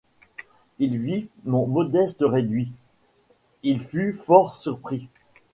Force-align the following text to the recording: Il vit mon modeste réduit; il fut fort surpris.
Il 0.79 0.97
vit 0.97 1.27
mon 1.45 1.67
modeste 1.67 2.21
réduit; 2.27 2.71
il 3.61 3.79
fut 3.79 4.13
fort 4.13 4.57
surpris. 4.57 5.09